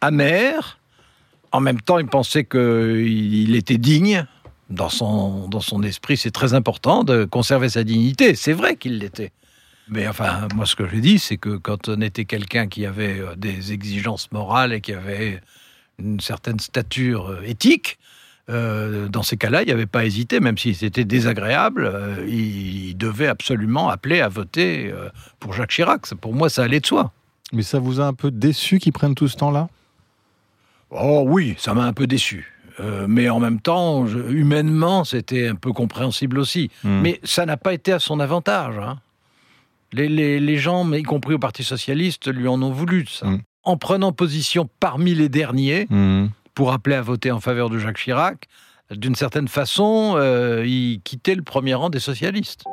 amer, 0.00 0.78
En 1.52 1.60
même 1.60 1.80
temps, 1.80 1.98
il 1.98 2.06
pensait 2.06 2.44
qu'il 2.44 3.54
était 3.54 3.78
digne. 3.78 4.26
Dans 4.68 4.88
son, 4.88 5.48
dans 5.48 5.60
son 5.60 5.82
esprit, 5.82 6.16
c'est 6.16 6.30
très 6.30 6.54
important 6.54 7.02
de 7.02 7.24
conserver 7.24 7.68
sa 7.68 7.82
dignité. 7.82 8.36
C'est 8.36 8.52
vrai 8.52 8.76
qu'il 8.76 8.98
l'était. 8.98 9.32
Mais 9.88 10.06
enfin, 10.06 10.46
moi, 10.54 10.66
ce 10.66 10.76
que 10.76 10.86
je 10.86 10.96
dis, 10.96 11.18
c'est 11.18 11.38
que 11.38 11.56
quand 11.56 11.88
on 11.88 12.00
était 12.02 12.24
quelqu'un 12.24 12.68
qui 12.68 12.86
avait 12.86 13.18
euh, 13.18 13.34
des 13.36 13.72
exigences 13.72 14.30
morales 14.32 14.72
et 14.72 14.80
qui 14.80 14.92
avait 14.92 15.40
une 15.98 16.20
certaine 16.20 16.60
stature 16.60 17.30
euh, 17.30 17.42
éthique, 17.42 17.98
euh, 18.50 19.08
dans 19.08 19.22
ces 19.22 19.36
cas-là, 19.36 19.62
il 19.62 19.66
n'y 19.66 19.72
avait 19.72 19.86
pas 19.86 20.04
hésité, 20.04 20.40
même 20.40 20.58
si 20.58 20.74
c'était 20.74 21.04
désagréable, 21.04 21.92
il 22.26 22.94
devait 22.96 23.28
absolument 23.28 23.88
appeler 23.88 24.20
à 24.20 24.28
voter 24.28 24.92
pour 25.38 25.52
Jacques 25.52 25.70
Chirac. 25.70 26.02
Pour 26.14 26.34
moi, 26.34 26.48
ça 26.48 26.64
allait 26.64 26.80
de 26.80 26.86
soi. 26.86 27.12
Mais 27.52 27.62
ça 27.62 27.78
vous 27.78 28.00
a 28.00 28.04
un 28.04 28.14
peu 28.14 28.30
déçu 28.30 28.78
qu'ils 28.78 28.92
prennent 28.92 29.14
tout 29.14 29.28
ce 29.28 29.36
temps-là? 29.36 29.68
Oh 30.90 31.24
oui, 31.26 31.54
ça 31.58 31.74
m'a 31.74 31.84
un 31.84 31.92
peu 31.92 32.06
déçu. 32.06 32.52
mais 33.08 33.28
en 33.28 33.40
même 33.40 33.60
temps, 33.60 34.06
humainement, 34.06 35.04
c'était 35.04 35.48
un 35.48 35.54
peu 35.54 35.72
compréhensible 35.72 36.38
aussi. 36.38 36.70
Hmm. 36.82 37.00
Mais 37.00 37.20
ça 37.24 37.46
n'a 37.46 37.56
pas 37.56 37.72
été 37.72 37.92
à 37.92 37.98
son 37.98 38.20
avantage. 38.20 38.78
Hein. 38.78 38.98
Les, 39.92 40.56
gens, 40.56 40.90
y 40.92 41.02
compris 41.02 41.34
au 41.34 41.38
Parti 41.38 41.64
socialiste, 41.64 42.32
lui 42.32 42.48
en 42.48 42.62
ont 42.62 42.70
voulu 42.70 43.04
de 43.04 43.08
ça. 43.08 43.26
Mm. 43.26 43.42
En 43.64 43.76
prenant 43.76 44.12
position 44.12 44.68
parmi 44.78 45.14
les 45.14 45.28
derniers 45.28 45.86
mm. 45.90 46.26
Pour 46.54 46.72
appeler 46.72 46.96
à 46.96 47.02
voter 47.02 47.30
en 47.30 47.40
faveur 47.40 47.70
de 47.70 47.78
Jacques 47.78 47.98
Chirac, 47.98 48.48
d'une 48.90 49.14
certaine 49.14 49.48
façon, 49.48 50.14
euh, 50.16 50.64
il 50.66 51.00
quittait 51.02 51.34
le 51.34 51.42
premier 51.42 51.74
rang 51.74 51.90
des 51.90 52.00
socialistes. 52.00 52.64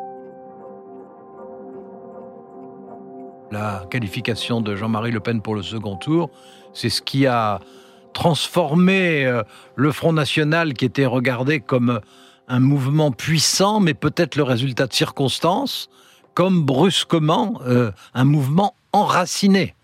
La 3.51 3.86
qualification 3.89 4.60
de 4.60 4.75
Jean-Marie 4.75 5.12
Le 5.12 5.19
Pen 5.19 5.41
pour 5.41 5.55
le 5.55 5.62
second 5.62 5.96
tour, 5.96 6.31
c'est 6.74 6.89
ce 6.89 7.01
qui 7.01 7.27
a 7.27 7.60
transformé 8.13 9.25
euh, 9.25 9.43
le 9.75 9.91
Front 9.91 10.12
National, 10.12 10.74
qui 10.74 10.86
était 10.86 11.05
regardé 11.05 11.60
comme 11.60 12.01
un 12.48 12.60
mouvement 12.60 13.12
puissant, 13.12 13.79
mais 13.79 13.93
peut-être 13.93 14.36
le 14.36 14.43
résultat 14.43 14.88
de 14.88 14.93
circonstances, 14.93 15.89
comme 16.34 16.63
brusquement 16.63 17.62
euh, 17.67 17.91
un 18.13 18.25
mouvement 18.25 18.75
enraciné. 18.91 19.75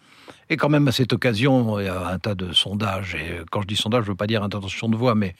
Et 0.53 0.57
quand 0.57 0.69
même, 0.69 0.87
à 0.87 0.91
cette 0.91 1.13
occasion, 1.13 1.79
il 1.79 1.85
y 1.85 1.89
a 1.89 2.09
un 2.09 2.19
tas 2.19 2.35
de 2.35 2.53
sondages, 2.53 3.15
et 3.15 3.41
quand 3.49 3.63
je 3.63 3.67
dis 3.67 3.75
sondage, 3.75 4.03
je 4.03 4.09
ne 4.09 4.11
veux 4.11 4.17
pas 4.17 4.27
dire 4.27 4.43
intention 4.43 4.87
de 4.87 4.95
voix, 4.95 5.15
mais 5.15 5.33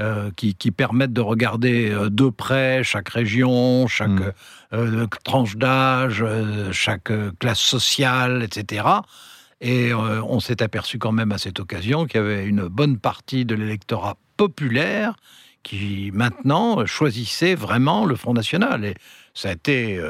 euh, 0.00 0.32
qui, 0.34 0.54
permettent 0.72 1.12
de 1.12 1.20
regarder 1.20 1.92
euh, 1.92 2.10
de 2.10 2.28
près 2.30 2.82
chaque 2.82 3.10
région, 3.10 3.86
chaque 3.86 4.10
mm. 4.72 5.06
tranche 5.22 5.56
d'âge, 5.56 6.24
chaque 6.72 7.12
classe 7.38 7.60
sociale, 7.60 8.42
etc. 8.42 8.88
Et 9.60 9.94
on 9.94 10.40
s'est 10.40 10.62
aperçu 10.62 10.98
quand 10.98 11.12
même 11.12 11.30
à 11.30 11.38
cette 11.38 11.60
occasion 11.60 12.06
qu'il 12.06 12.20
y 12.20 12.24
avait 12.24 12.44
une 12.44 12.66
bonne 12.66 12.98
partie 12.98 13.44
de 13.44 13.54
l'électorat 13.54 14.16
populaire 14.36 15.14
qui 15.66 16.12
maintenant 16.14 16.86
choisissait 16.86 17.56
vraiment 17.56 18.04
le 18.04 18.14
Front 18.14 18.34
National. 18.34 18.84
Et 18.84 18.94
ça 19.34 19.48
a 19.48 19.52
été 19.52 20.00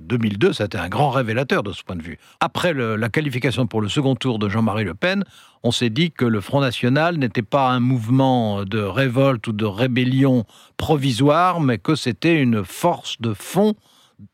2002, 0.00 0.48
euh, 0.48 0.52
ça 0.54 0.62
a 0.62 0.66
été 0.66 0.78
un 0.78 0.88
grand 0.88 1.10
révélateur 1.10 1.62
de 1.62 1.72
ce 1.72 1.82
point 1.82 1.94
de 1.94 2.02
vue. 2.02 2.18
Après 2.40 2.72
la 2.72 3.08
qualification 3.10 3.66
pour 3.66 3.82
le 3.82 3.90
second 3.90 4.16
tour 4.16 4.38
de 4.38 4.48
Jean-Marie 4.48 4.84
Le 4.84 4.94
Pen, 4.94 5.24
on 5.62 5.72
s'est 5.72 5.90
dit 5.90 6.10
que 6.10 6.24
le 6.24 6.40
Front 6.40 6.62
National 6.62 7.18
n'était 7.18 7.42
pas 7.42 7.68
un 7.68 7.80
mouvement 7.80 8.64
de 8.64 8.78
révolte 8.78 9.46
ou 9.48 9.52
de 9.52 9.66
rébellion 9.66 10.46
provisoire, 10.78 11.60
mais 11.60 11.76
que 11.76 11.94
c'était 11.94 12.40
une 12.40 12.64
force 12.64 13.20
de 13.20 13.34
fond 13.34 13.74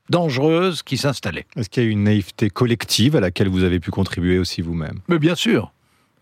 dangereuse 0.08 0.84
qui 0.84 0.98
s'installait. 0.98 1.46
Est-ce 1.56 1.68
qu'il 1.68 1.82
y 1.82 1.86
a 1.86 1.90
une 1.90 2.04
naïveté 2.04 2.48
collective 2.48 3.16
à 3.16 3.20
laquelle 3.20 3.48
vous 3.48 3.64
avez 3.64 3.80
pu 3.80 3.90
contribuer 3.90 4.38
aussi 4.38 4.62
vous-même? 4.62 5.00
Mais 5.08 5.18
bien 5.18 5.34
sûr, 5.34 5.72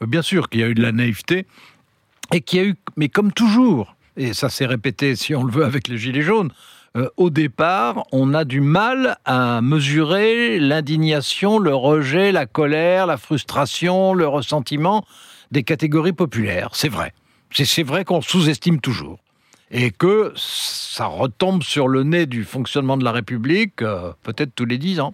bien 0.01 0.23
sûr 0.23 0.49
qu'il 0.49 0.63
y 0.63 0.65
a 0.65 0.69
eu 0.69 0.75
de 0.75 0.83
la 0.83 0.93
naïveté 0.93 1.45
et 2.33 2.41
qu'il 2.41 2.59
y 2.59 2.63
a 2.63 2.65
eu, 2.65 2.77
mais 2.97 3.11
comme 3.11 3.31
toujours, 3.31 3.95
et 4.17 4.35
ça 4.35 4.49
s'est 4.49 4.67
répété 4.67 5.17
si 5.17 5.35
on 5.35 5.45
le 5.45 5.53
veut 5.53 5.65
avec 5.65 5.89
les 5.89 5.99
Gilets 5.99 6.23
jaunes, 6.23 6.51
euh, 6.97 7.09
au 7.17 7.31
départ, 7.31 8.05
on 8.13 8.35
a 8.35 8.45
du 8.45 8.61
mal 8.61 9.17
à 9.25 9.63
mesurer 9.63 10.59
l'indignation, 10.59 11.59
le 11.59 11.75
rejet, 11.75 12.33
la 12.33 12.45
colère, 12.45 13.07
la 13.07 13.17
frustration, 13.17 14.13
le 14.13 14.29
ressentiment 14.29 15.05
des 15.51 15.63
catégories 15.63 16.13
populaires. 16.13 16.71
C'est 16.75 16.91
vrai. 16.91 17.15
C'est 17.55 17.83
vrai 17.83 18.05
qu'on 18.05 18.21
sous-estime 18.21 18.81
toujours. 18.81 19.19
Et 19.71 19.91
que 19.91 20.33
ça 20.37 21.07
retombe 21.07 21.63
sur 21.63 21.89
le 21.89 22.03
nez 22.03 22.27
du 22.27 22.45
fonctionnement 22.45 22.99
de 22.99 23.05
la 23.05 23.13
République 23.13 23.81
euh, 23.81 24.13
peut-être 24.23 24.55
tous 24.55 24.67
les 24.67 24.77
dix 24.77 25.01
ans. 25.01 25.13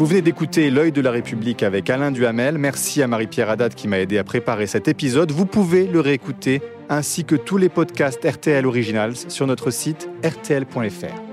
Vous 0.00 0.06
venez 0.06 0.22
d'écouter 0.22 0.70
L'œil 0.70 0.92
de 0.92 1.02
la 1.02 1.10
République 1.10 1.62
avec 1.62 1.90
Alain 1.90 2.10
Duhamel. 2.10 2.56
Merci 2.56 3.02
à 3.02 3.06
Marie-Pierre 3.06 3.50
Haddad 3.50 3.74
qui 3.74 3.86
m'a 3.86 4.00
aidé 4.00 4.16
à 4.16 4.24
préparer 4.24 4.66
cet 4.66 4.88
épisode. 4.88 5.30
Vous 5.30 5.44
pouvez 5.44 5.86
le 5.86 6.00
réécouter 6.00 6.62
ainsi 6.88 7.26
que 7.26 7.36
tous 7.36 7.58
les 7.58 7.68
podcasts 7.68 8.24
RTL 8.24 8.64
Originals 8.64 9.16
sur 9.28 9.46
notre 9.46 9.70
site 9.70 10.08
rtl.fr. 10.24 11.29